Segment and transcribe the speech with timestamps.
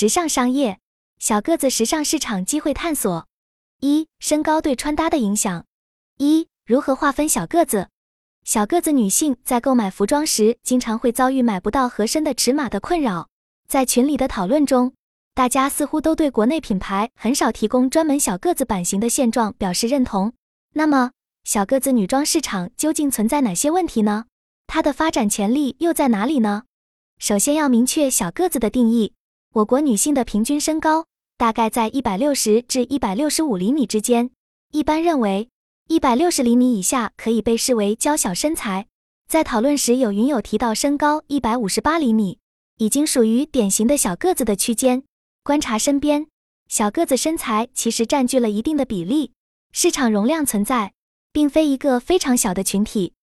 [0.00, 0.78] 直上商业
[1.18, 3.28] 小个子时尚市场机会探索。
[3.80, 5.66] 一、身高对穿搭的影响。
[6.16, 7.90] 一、如何划分小个子？
[8.42, 13.28] 小个子女性在购买服装时，经常会遭遇买不到合身的尺码的困扰。
[13.68, 14.94] 在群里的讨论中，
[15.34, 20.32] 大家似乎都对国内品牌很少提供专门小个子版型的现状表示认同。
[20.72, 21.10] 那么，
[21.44, 24.24] 小个子女装市场究竟存在哪些问题呢？
[24.66, 26.62] 它的发展潜力又在哪里呢？
[27.18, 29.12] 首先要明确小个子的定义。
[29.52, 31.06] 我国女性的平均身高
[31.36, 34.30] 大概在一百六十至一百六十五厘米之间，
[34.70, 35.48] 一般认为
[35.88, 38.86] 一百六十厘米以下可以被视为娇小身材。
[39.26, 42.38] 在讨论时，有云友提到身高一百五十八厘米，
[42.76, 45.02] 已经属于典型的小个子的区间。
[45.42, 46.28] 观察身边，
[46.68, 49.32] 小个子身材其实占据了一定的比例，
[49.72, 50.92] 市场容量存在，
[51.32, 53.14] 并非一个非常小的群体。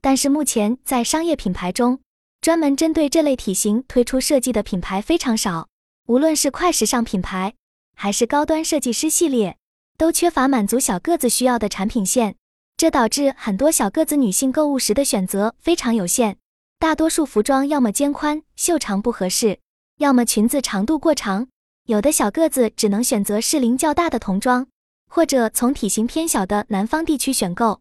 [0.00, 2.00] 但是目前在商业品牌中，
[2.40, 5.68] 专门针对这类体型推出设计的品牌非常少。
[6.06, 7.54] 无论是快时尚品牌，
[7.96, 9.56] 还是高端设计师系列，
[9.96, 12.36] 都缺乏满足小个子需要的产品线，
[12.76, 16.36] 这导致很多小个子女性购物时的选择非常有限。
[16.78, 19.60] 大多数服装要么肩宽袖长不合适，
[19.96, 21.48] 要么裙子长度过长，
[21.86, 24.66] 有的小个子只能选择适龄较大的童装，
[25.08, 27.80] 或者从体型偏小的南方地区选购。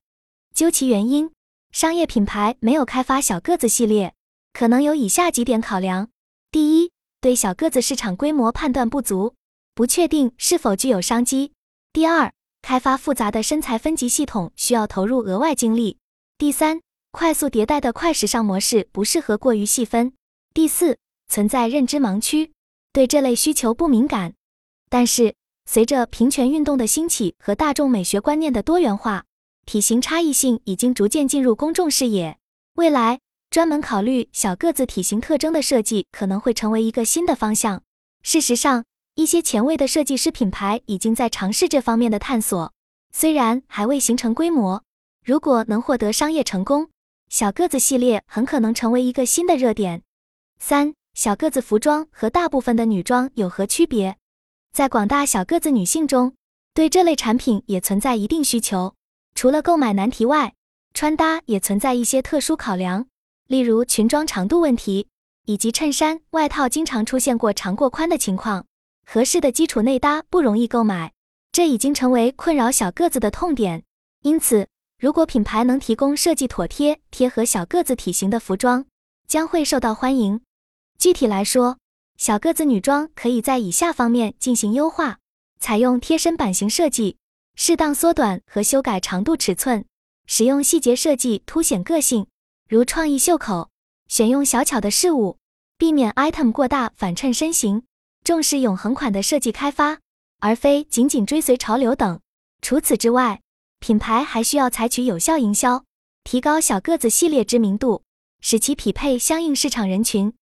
[0.55, 1.29] 究其原因，
[1.73, 4.13] 商业品牌没有开发小个子系列，
[4.53, 6.07] 可能有以下几点考量：
[6.49, 6.92] 第一，
[7.23, 9.35] 对小个子市场规模判断不足，
[9.73, 11.53] 不确定是否具有商机。
[11.93, 15.97] 第二，开发复杂的身材分级系统需要投入额外精力。
[16.37, 20.11] 第三，快速迭代的快时尚模式不适合过于细分。
[20.53, 20.97] 第四，
[21.29, 22.51] 存在认知盲区，
[22.91, 24.33] 对这类需求不敏感。
[24.89, 25.33] 但是，
[25.65, 29.23] 随着平权运动的兴起和大众美学观念的多元化，
[29.65, 32.37] 体型差异性已经逐渐进入公众视野。
[32.73, 33.21] 未来。
[33.53, 37.83] 专门考虑小个子体型特征的设计可能会成为一个新的方向。
[38.23, 42.73] 事实上，一些前卫的设计师品牌已经在尝试这方面的探索，
[43.11, 44.83] 虽然还未形成规模。
[45.23, 46.89] 如果能获得商业成功，
[47.29, 50.01] 小个子系列很可能成为一个新的热点。
[50.59, 54.17] 三、小个子服装和大部分的女装有何区别？
[54.71, 56.33] 在广大小个子女性中，
[56.73, 58.95] 对这类产品也存在一定需求。
[59.35, 60.55] 除了购买难题外，
[60.95, 63.05] 穿搭也存在一些特殊考量。
[63.47, 65.07] 例如裙装长度问题，
[65.45, 68.65] 以及衬衫、外套经常出现过长过宽的情况，
[69.05, 71.11] 合适的基础内搭不容易购买，
[71.51, 73.83] 这已经成为困扰小个子的痛点。
[74.21, 74.67] 因此，
[74.97, 78.85] 如果品牌能提供设计妥帖、贴合小个子体型的服装，
[79.27, 80.39] 将会受到欢迎。
[80.97, 81.77] 具体来说，
[82.15, 85.19] 小个子女装可以在以下方面进行优化：
[85.59, 87.17] 采用贴身版型设计，
[87.55, 89.83] 适当缩短和修改长度尺寸，
[90.25, 92.27] 使用细节设计凸显个性。
[92.69, 93.69] 如创意袖口，
[94.07, 95.37] 选用小巧的饰物，
[95.77, 97.83] 避免 item 过大反衬身形，
[98.23, 99.99] 重视永恒款的设计开发，
[100.39, 102.19] 而非仅仅追随潮流等。
[102.61, 103.41] 除此之外，
[103.79, 105.83] 品牌还需要采取有效营销，
[106.23, 108.03] 提高小个子系列知名度，
[108.39, 110.33] 使其匹配相应市场人群。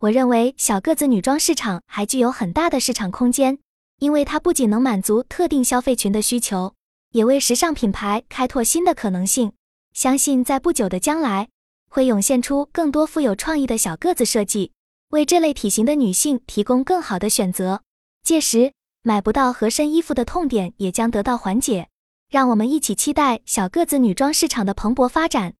[0.00, 3.58] 我认为小个子女装市场还具有很大的市场空间，
[3.98, 6.74] 因为它不仅能满足特定消费群的需求，
[7.10, 9.52] 也为时尚品牌开拓新的可能性。
[9.92, 11.48] 相信在不久的将来。
[11.94, 14.72] 会涌现出更多富有创意的小个子设计，
[15.10, 17.82] 为这类体型的女性提供更好的选择。
[18.24, 18.72] 届时，
[19.02, 21.86] 买不到合身衣服的痛点也将得到缓解。
[22.28, 25.54] 让我们一起期待小个子女装市场的蓬勃发展。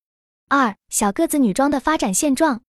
[0.48, 2.62] 二、小个子女装的发展现状：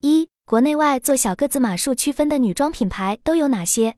[0.00, 3.96] 一、国内外做小个子码数区分的女装品牌都有哪些？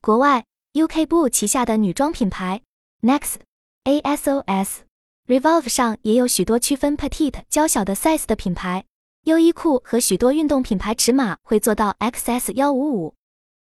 [0.00, 0.44] 国外
[0.74, 2.62] ，UK Boo 旗下的女装品牌
[3.02, 3.40] Next、
[3.82, 4.89] ASOS。
[5.26, 8.84] Revolve 上也有许多区分 petite 娇小的 size 的品牌，
[9.24, 13.14] 优衣库和许多运动品牌尺码会做到 XS 幺五五。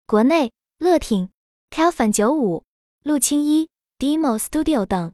[0.06, 1.28] 国内，乐挺、
[1.70, 2.64] Calvin 九五、
[3.04, 5.12] 陆青衣、Demo Studio 等。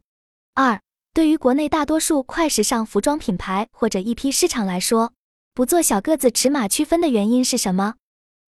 [0.55, 0.81] 二，
[1.13, 5.13] 对于国内大多数快时尚服装品牌或者一批市场来说，
[5.53, 7.95] 不做小个子尺码区分的原因是什么？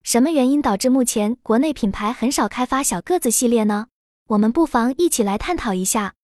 [0.05, 3.89] 什么原因导致目前国内品牌很少开发小个子系列呢？
[4.29, 6.15] 我们不妨一起来探讨一下。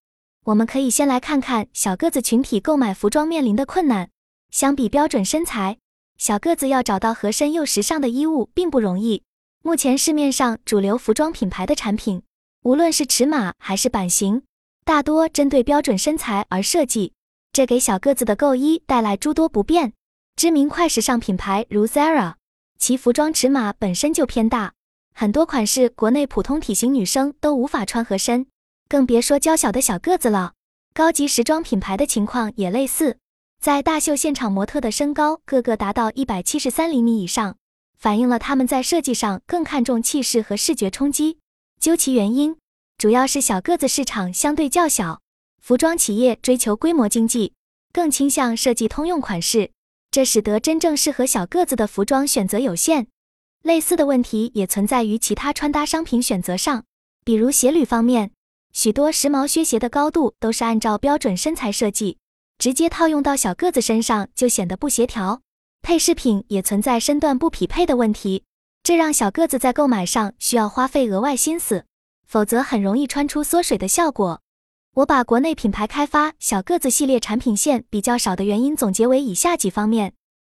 [0.44, 4.10] 我们可以先来看看小个子群体购买服装面临的困难。
[4.50, 5.78] 相比标准身材，
[6.18, 9.22] 小个子要找到合身又时尚的衣物并不容易。
[9.62, 12.22] 目前市面上主流服装品牌的产品，
[12.64, 14.42] 无论是尺码还是版型，
[14.84, 17.12] 大多针对标准身材而设计，
[17.52, 19.92] 这给小个子的购衣带来诸多不便。
[20.34, 22.34] 知名快时尚品牌如 Zara，
[22.78, 24.72] 其服装尺码本身就偏大，
[25.14, 28.46] 很多款式国内普通体型女生都无法穿合身。
[28.92, 30.52] 更别说娇小的小个子了。
[30.92, 33.16] 高级时装品牌的情况也类似，
[33.58, 37.56] 在大秀现场，模特的身高个个达到一百七十三厘米以上，
[37.96, 41.38] 反映了他们在设计上更看重气势和视觉冲击。
[41.80, 42.58] 究其原因，
[42.98, 45.22] 主要是小个子市场相对较小，
[45.62, 47.54] 服装企业追求规模经济，
[47.94, 49.70] 更倾向设计通用款式，
[50.10, 53.06] 这使得真正适合小个子的服装选择有限。
[53.62, 56.84] 类似的问题也存在于其他穿搭商品选择上，
[57.24, 58.32] 比如鞋履方面，
[58.72, 62.18] 许多时髦靴鞋的高度都是按照标准身材设计。
[62.58, 65.40] 直接套用到小个子身上就显得不协调，
[65.82, 68.44] 配饰品也存在身段不匹配的问题，
[68.84, 71.86] 这让小个子在购买上需要花费额外心思，
[72.24, 74.42] 否则很容易穿出缩水的效果。
[74.94, 80.14] 我把国内品牌开发小个子系列产品线比较少的原因总结为以下几方面：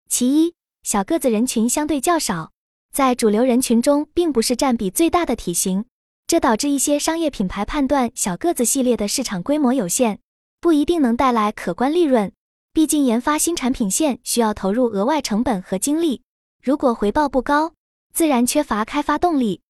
[0.08, 2.50] 其一，小个子人群相对较少，
[2.92, 5.84] 在主流人群中并不是占比最大的体型，
[6.32, 10.18] 这导致一些商业品牌判断小个子系列的市场规模有限。
[10.62, 12.32] 不一定能带来可观利润，
[12.72, 16.22] 毕竟研发新产品线需要投入额外成本和精力，
[16.62, 17.74] 如果回报不高，
[18.14, 19.60] 自然缺乏开发动力。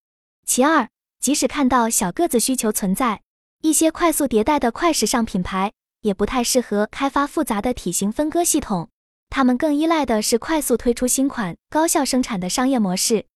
[0.46, 0.88] 其二，
[1.18, 3.22] 即使看到小个子需求存在，
[3.62, 5.72] 一些快速迭代的快时尚品牌
[6.02, 8.88] 也不太适合开发复杂的体型分割系统，
[9.30, 13.26] 他们更依赖的是快速推出新款、高效生产的商业模式。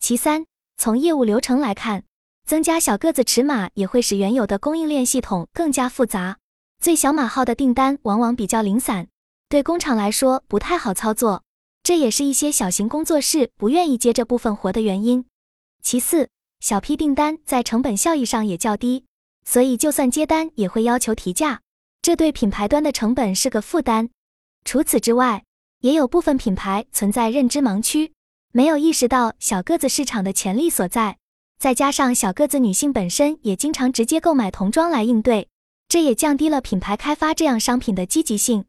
[0.00, 0.46] 其三，
[0.78, 2.04] 从业务流程来看，
[2.46, 6.38] 增加小个子尺码也会使原有的供应链系统更加复杂。
[6.80, 9.08] 最小码号的订单往往比较零散，
[9.48, 11.44] 对工厂来说不太好操作，
[11.82, 15.26] 这也是一些小型工作室不愿意接这部分活的原因。
[15.82, 16.28] 其次，
[16.60, 19.04] 小批订单在成本效益上也较低，
[19.44, 21.60] 所以就算接单也会要求提价，
[22.02, 24.10] 这对品牌端的成本是个负担。
[24.64, 25.44] 除此之外，
[25.80, 28.12] 也有部分品牌存在认知盲区，
[28.52, 31.16] 没有意识到小个子市场的潜力所在，
[31.60, 35.46] 再加上小个子女性本身也经常直接购买童装来应对。
[35.88, 38.64] 这也降低了品牌开发这样商品的积极性。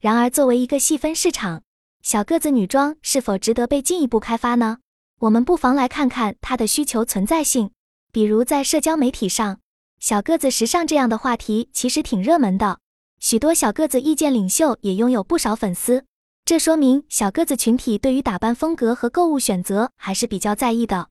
[0.00, 1.64] 然而，作为一个细分市场，
[2.00, 4.78] 小个子女装是否值得被进一步开发呢？
[5.18, 7.72] 我们不妨来看看它的需求存在性。
[8.12, 9.58] 比如在社交媒体上，
[9.98, 12.78] 小个子时尚这样的话题其实挺热门的，
[13.18, 16.04] 许多小个子意见领袖也拥有不少粉丝。
[16.44, 21.08] 这说明小个子群体对于打扮风格和购物选择还是比较在意的。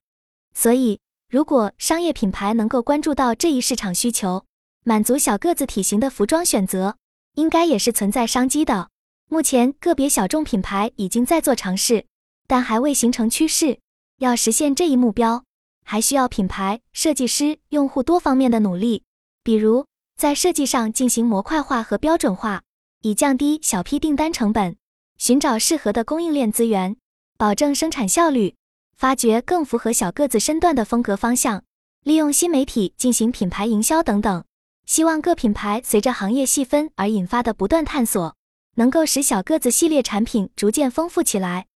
[0.54, 4.46] 所以，如果商业品牌能够关注到这一市场需求，
[4.84, 6.96] 满足小个子体型的服装选择，
[7.34, 8.88] 应该也是存在商机的。
[9.28, 12.06] 目前个别小众品牌已经在做尝试，
[12.46, 13.78] 但还未形成趋势。
[14.20, 15.44] 要实现这一目标，
[15.84, 19.02] 还需要品牌、设计师、用户多方面的努力。
[19.44, 19.84] 比如，
[20.16, 22.62] 在设计上进行模块化和标准化，
[23.02, 24.76] 以降低小批订单成本；
[25.18, 26.96] 寻找适合的供应链资源，
[27.36, 28.54] 保证生产效率；
[28.98, 31.60] 发掘更符合小个子身段的风格方向；
[32.02, 34.44] 利用新媒体进行品牌营销等等。
[34.86, 38.34] 希望各品牌随着行业细分而引发的不断探索，
[38.74, 41.66] 能够使小个子系列产品逐渐丰富起来。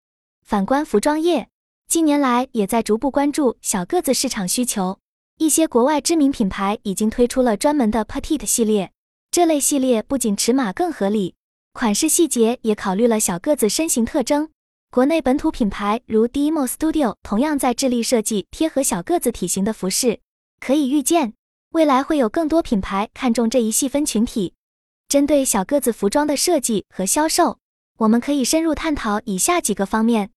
[0.45, 1.49] 反观服装业，
[1.87, 4.99] 近年来也在逐步关注小个子市场需求。
[5.39, 8.91] 一些国外知名品牌已经推出了专门的 Petite 系列，
[9.31, 11.37] 这类系列不仅尺码更合理，
[11.73, 14.51] 款式细节也考虑了小个子身形特征。
[14.93, 20.21] 国内本土品牌如 Demo Studio 同样在致力设计贴合小个子体型的服饰，
[20.61, 21.33] 可以预见。
[21.71, 24.53] 未来会有更多品牌看中这一细分群体。
[25.09, 27.59] 针对小个子服装的设计和销售，
[28.01, 30.29] 我们可以深入探讨以下几个方面。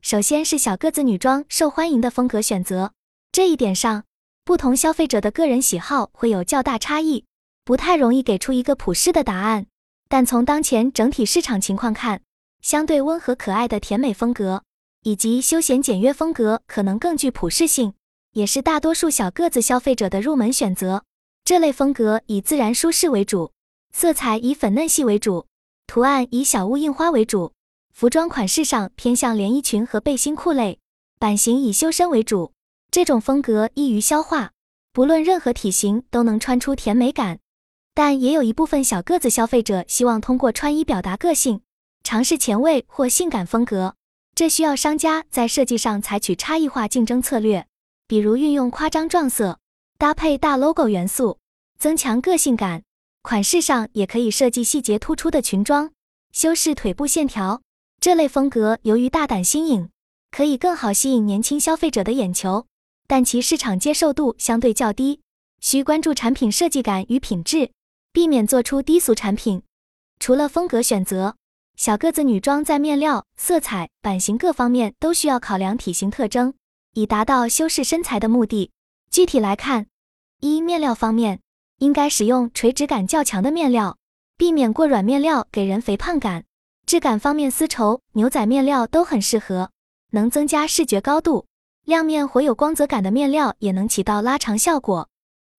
[0.00, 2.94] 首先是小个子女装受欢迎的风格选择，
[3.30, 4.04] 这一点上，
[4.42, 7.26] 不同消费者的个人喜好会有较大差异，
[7.62, 9.66] 不太容易给出一个普适的答案。
[10.08, 12.22] 但从当前整体市场情况看，
[12.68, 14.62] 相对温和可爱的甜美风格
[15.02, 17.94] 以及休闲简约风格可能更具普适性。
[18.34, 21.02] 也是大多数小个子消费者的入门选择。
[21.44, 23.52] 这类风格以自然舒适为主，
[23.90, 25.46] 色彩以粉嫩系为主，
[25.86, 27.54] 图案以小物印花为主。
[27.90, 30.78] 服装款式上偏向连衣裙和背心裤类，
[31.18, 32.52] 版型以修身为主。
[32.90, 34.50] 这种风格易于消化，
[34.92, 37.38] 不论任何体型都能穿出甜美感。
[37.94, 41.62] 但也有一部分小个子消费者希望通过穿衣表达个性，
[42.08, 43.94] 尝试前卫或性感风格。
[44.34, 47.66] 这需要商家在设计上采取差异化竞争策略。
[48.06, 49.58] 比如运用夸张撞色，
[49.98, 51.38] 搭配大 logo 元素，
[51.78, 52.82] 增强个性感。
[53.20, 55.92] 款式上也可以设计细节突出的裙装，
[56.32, 57.60] 修饰腿部线条。
[58.00, 59.90] 这类风格由于大胆新颖，
[60.30, 62.64] 可以更好吸引年轻消费者的眼球，
[63.06, 65.20] 但其市场接受度相对较低，
[65.60, 67.70] 需关注产品设计感与品质，
[68.14, 69.62] 避免做出低俗产品。
[70.18, 71.36] 除了风格选择，
[71.78, 76.54] 小个子女装在面料、色彩、版型各方面都需要考量体型特征。
[76.94, 78.72] 以达到修饰身材的目的。
[79.12, 79.86] 具体来看，
[80.40, 81.38] 一面料方面，
[81.78, 83.96] 应该使用垂直感较强的面料，
[84.36, 86.46] 避免过软面料给人肥胖感。
[86.84, 89.70] 质感方面，丝绸、牛仔面料都很适合。
[90.10, 91.46] 能增加视觉高度。
[91.84, 95.08] 亮面或有光泽感的面料也能起到拉长效果。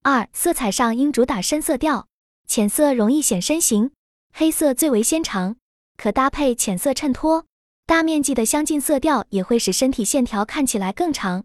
[0.04, 2.08] 二、色彩上应主打深色调，
[2.46, 3.92] 浅色容易显身形，
[4.34, 5.56] 黑色最为纤长，
[6.00, 7.44] 可搭配浅色衬托。
[7.86, 11.44] 大面积的相近色调也会使身体线条看起来更长。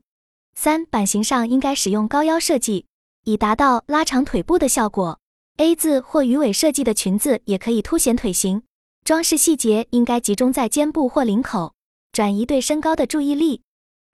[0.54, 2.86] 三、版型上应该使用高腰设计，
[3.24, 5.18] 以达到拉长腿部的效果。
[5.56, 8.62] A 字或鱼尾设计的裙子也可以凸显腿型。
[9.04, 11.74] 装饰细节应该集中在肩部或领口，
[12.12, 13.62] 转移对身高的注意力。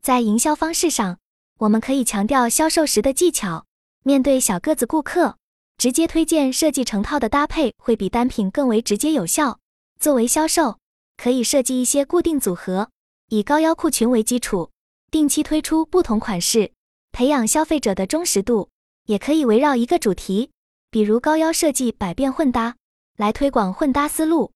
[0.03, 1.19] 在营销方式上，
[1.59, 3.67] 我们可以强调销售时的技巧。
[4.03, 5.37] 面对小个子顾客，
[5.77, 9.59] 直接推荐设计成套的搭配会比单品更为直接有效。
[10.01, 10.79] 作为销售，
[11.19, 12.89] 可以设计一些固定组合，
[13.29, 14.71] 以高腰裤裙为基础，
[15.11, 16.73] 定期推出不同款式，
[17.13, 18.71] 培养消费者的忠实度。
[19.05, 20.53] 也可以围绕一个主题，
[20.91, 22.77] 比如高腰设计百变混搭，
[23.19, 24.53] 来推广混搭思路。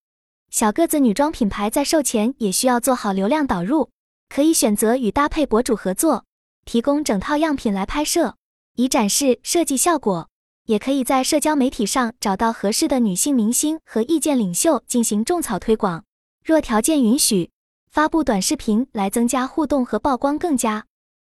[0.51, 3.91] 小个子女装品牌在售前也需要做好流量导入。
[4.31, 6.25] 可以选择与搭配博主合作，
[6.65, 8.37] 提供整套样品来拍摄，
[8.77, 10.31] 以展示设计效果。
[10.67, 16.05] 也可以在社交媒体上找到合适的女性明星和意见领袖进行种草推广。
[16.45, 17.51] 若条件允许，
[17.91, 20.87] 发布短视频来增加互动和曝光更佳。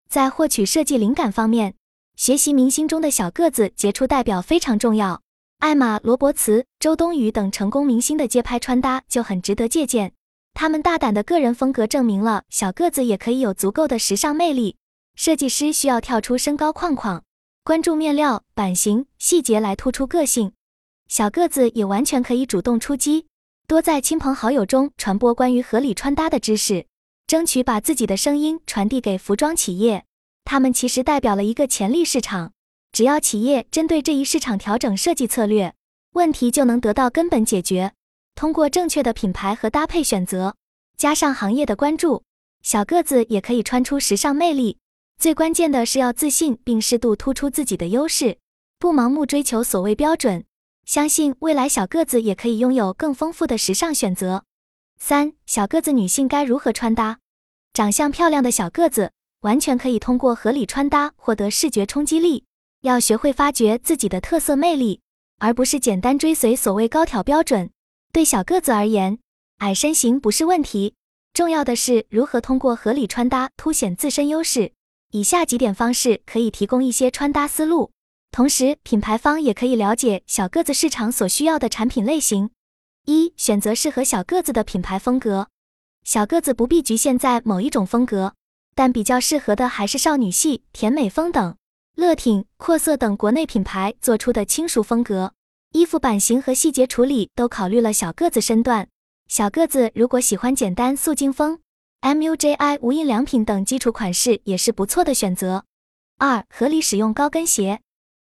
[0.09, 1.75] 在获取设计灵感方面，
[2.15, 5.21] 学习明星中的小个子杰出代表非常重要。
[5.59, 10.11] 艾玛·罗伯茨、周冬雨等成功明星的街拍穿搭就很值得借鉴。
[10.53, 14.75] 他们大胆的个人风格证明了小个子也可以有足够的时尚魅力。
[15.15, 17.23] 设计师需要跳出身高框框，
[17.71, 20.51] 关注面料、版型、细节来突出个性。
[21.07, 23.27] 小个子也完全可以主动出击，
[23.65, 26.85] 多在亲朋好友中传播关于合理穿搭的知识，
[27.27, 30.03] 争取把自己的声音传递给服装企业。
[30.43, 32.51] 他们其实代表了一个潜力市场，
[32.91, 35.73] 只要企业针对这一市场调整设计策略，
[36.11, 37.93] 问题就能得到根本解决。
[38.35, 40.57] 通过正确的品牌和搭配选择，
[40.97, 42.23] 加上行业的关注，
[42.61, 44.79] 小个子也可以穿出时尚魅力。
[45.21, 48.39] 最关键的是要自信，并适度突出自己的优势，
[48.79, 50.45] 不盲目追求所谓标准。
[50.83, 54.45] 相信未来小个子也可以拥有更丰富的时尚选择。
[54.97, 57.19] 三、小个子女性该如何穿搭？
[57.71, 59.11] 长相漂亮的小个子
[59.41, 62.45] 完全可以通过合理穿搭获得视觉冲击力。
[62.81, 65.01] 要学会发掘自己的特色魅力，
[65.37, 67.69] 而不是简单追随所谓高挑标准。
[68.11, 69.19] 对小个子而言，
[69.59, 70.95] 矮身形不是问题，
[71.31, 74.73] 重要的是如何通过合理穿搭凸显自身优势。
[75.11, 77.91] 以下几点方式可以提供一些穿搭思路，
[78.31, 82.49] 同时品牌方也可以了解小个子市场所需要的产品类型。
[83.05, 85.49] 一、选择适合小个子的品牌风格。
[86.05, 88.35] 小个子不必局限在某一种风格，
[88.73, 91.55] 但比较适合的还是少女系、甜美风等。
[91.95, 95.33] 乐挺、阔色等国内品牌做出的轻熟风格。
[95.73, 98.87] 衣服版型和细节处理都考虑了小个子身段。
[99.27, 101.59] 小个子如果喜欢简单素净风
[102.01, 105.65] ，MUJI 无印良品等基础款式也是不错的选择。
[106.17, 107.81] 二、合理使用高跟鞋。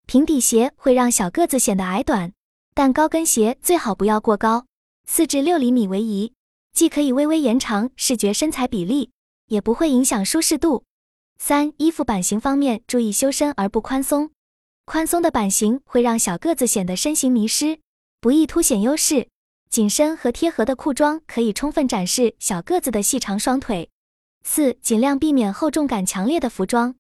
[0.06, 2.34] 平底鞋会让小个子显得矮短，
[2.74, 4.66] 但高跟鞋最好不要过高，
[5.06, 6.34] 四至六厘米为宜，
[6.74, 9.12] 既可以微微延长视觉身材比例，
[9.48, 10.84] 也不会影响舒适度。
[11.38, 14.32] 三、衣服版型方面注意修身而不宽松。
[14.86, 17.80] 宽松的版型会让小个子显得身形迷失，
[18.20, 19.30] 不易凸显优势。
[19.72, 23.90] 紧身和贴合的裤装可以充分展示小个子的细长双腿。
[24.44, 26.96] 四、尽量避免厚重感强烈的服装，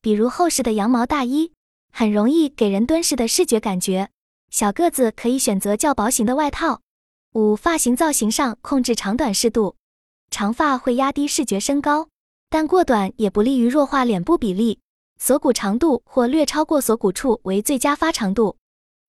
[0.00, 1.52] 比如厚实的羊毛大衣，
[1.92, 4.08] 很容易给人敦实的视觉感觉。
[4.50, 6.82] 小个子可以选择较薄型的外套。
[7.32, 9.74] 五、发型造型上控制长短适度，
[10.30, 12.08] 长发会压低视觉身高，
[12.48, 14.78] 但过短也不利于弱化脸部比例。
[15.18, 18.58] 锁骨长度或略超过锁骨处为最佳发长度。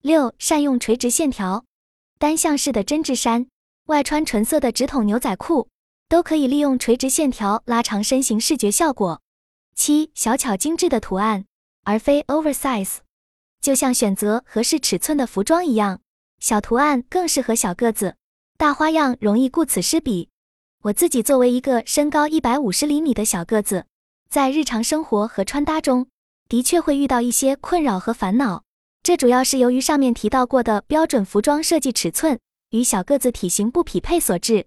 [0.02, 1.64] 六、善用垂直线条，
[2.24, 3.48] 单向式的针织衫，
[3.88, 5.68] 外穿纯色的直筒牛仔裤，
[6.08, 9.22] 都可以利用垂直线条拉长身形视觉效果。
[9.76, 11.44] 七、小巧精致的图案，
[11.84, 13.00] 而非 oversize，
[13.60, 16.00] 就像选择合适尺寸的服装一样，
[16.40, 18.16] 小图案更适合小个子，
[18.56, 20.30] 大花样容易顾此失彼。
[20.84, 23.88] 我自己作为一个身高一百五十厘米的小个子。
[24.30, 26.08] 在日常生活和穿搭中，
[26.48, 28.64] 的确会遇到一些困扰和烦恼。
[29.04, 34.66] 这主要是由于上面提到过的标准服装设计尺寸与小个子体型不匹配所致。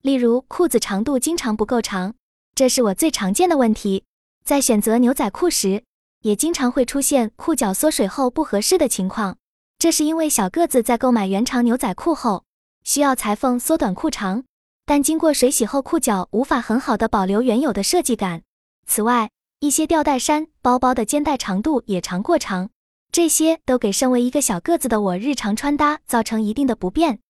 [0.00, 2.14] 例如，裤子长度经常不够长，
[2.54, 4.04] 这是我最常见的问题。
[4.42, 5.84] 在选择牛仔裤时，
[6.22, 9.36] 也经常会出现裤脚缩水后不合适的情况。
[9.78, 12.44] 这是因为小个子在购买原长牛仔裤后，
[12.84, 14.44] 需要裁缝缩短裤长，
[14.86, 18.42] 但经过水洗后，裤脚无法很好的保留原有的设计感。
[18.86, 22.70] 此外，一些吊带衫、包包的肩带长度也常过长，
[23.14, 27.20] 这些都给身为一个小个子的我日常穿搭造成一定的不便。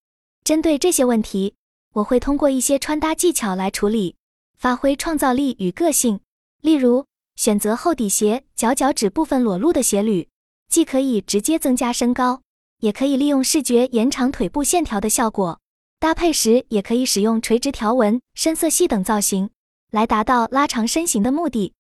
[0.43, 1.57] 针对这些问题，
[1.93, 4.17] 我会通过一些穿搭技巧来处理。
[4.57, 6.21] 发挥创造力与个性。
[6.63, 7.05] 例如，
[7.37, 10.27] 选择厚底鞋，脚脚趾部分裸露的鞋履，
[10.71, 12.41] 既可以直接增加身高，
[12.81, 15.61] 也可以利用视觉延长腿部线条的效果。
[16.01, 19.51] 搭配时也可以使用垂直条纹、深色系等造型，
[19.91, 21.75] 来达到拉长身形的目的。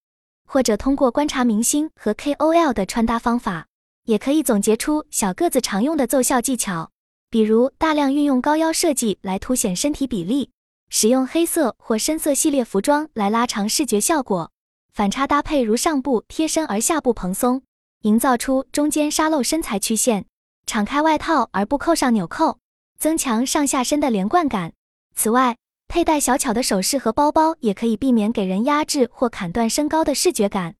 [0.46, 3.66] 或者通过观察明星和 KOL 的穿搭方法，
[4.04, 6.90] 也可以总结出小个子常用的奏效技巧。
[7.30, 10.50] 比如大量运用高腰设计来凸显身体比例，
[10.88, 14.50] 使用黑色或深色系列服装来拉长视觉效果。
[14.92, 17.62] 反差搭配如上部贴身而下部蓬松，
[18.02, 20.26] 营造出中间沙漏身材曲线。
[20.66, 22.58] 敞开外套而不扣上纽扣。
[22.96, 24.72] 增强上下身的连贯感。
[25.14, 25.56] 此外，
[25.88, 30.76] 佩戴小巧的首饰和包包也可以避免给人压制或砍断身高的视觉感。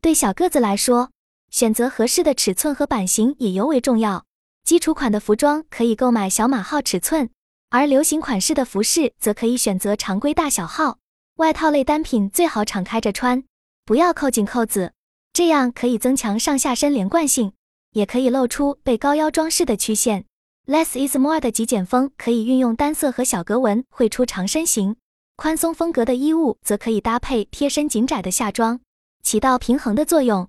[0.00, 1.10] 对小个子来说，
[1.54, 4.24] 选择合适的尺寸和版型也尤为重要。
[4.64, 7.30] 基础款的服装可以购买小码号尺寸，
[7.70, 10.98] 而流行款式的服饰则可以选择常规大小号。
[11.36, 13.44] 外套类单品最好敞开着穿，
[13.84, 14.94] 不要扣紧扣子，
[15.32, 17.52] 这样可以增强上下身连贯性，
[17.92, 20.24] 也可以露出被高腰装饰的曲线。
[20.66, 24.96] Less is more 的极简风可以运用单色和小格纹绘出长身形，
[25.36, 28.80] 宽松风格的衣物则可以搭配贴身紧窄的下装，
[29.22, 30.48] 起到平衡的作用。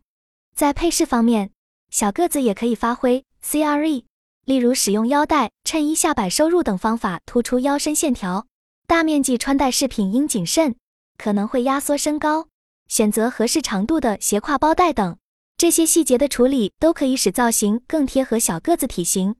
[0.56, 1.52] 在配饰方面，
[1.90, 4.06] 小个子也可以发挥 CRE，
[4.46, 8.48] 例如使用腰带、衬衣下摆收入等方法突出腰身线条。
[8.88, 10.76] 大面积穿戴饰品应谨慎，
[11.18, 12.48] 可能会压缩身高。
[12.88, 15.18] 选择合适长度的斜挎包带等，
[15.58, 19.36] 这些细节的处理都可以使造型更贴合小个子体型。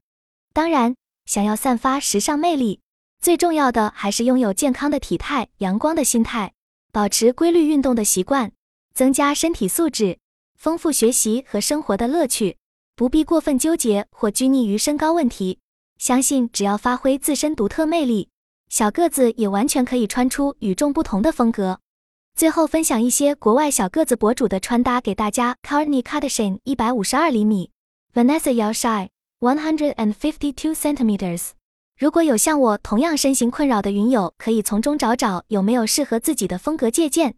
[0.52, 0.94] 当然，
[1.24, 2.80] 想要散发时尚魅力，
[3.22, 6.52] 最重要的还是拥有健康的体态、阳光的心态，
[6.92, 8.52] 保持规律运动的习惯，
[8.92, 10.18] 增加身体素质，
[10.56, 12.56] 丰富学习和生活的乐趣。
[12.94, 15.58] 不必过分纠结或拘泥于身高问题。
[15.98, 18.28] 相信只要发挥自身独特魅力，
[18.68, 21.80] 小个子也完全可以穿出与众不同的风格。
[22.34, 27.70] 最后分享一些国外小个子博主的穿搭给大家：Courtney Kardashian，一百五十二厘米
[28.14, 29.08] ；Vanessa Yao Shai。
[29.38, 31.50] One hundred and fifty-two centimeters。
[31.98, 37.34] 如果有像我同样身形困扰的云友，可以从中找找有没有适合自己的风格借鉴。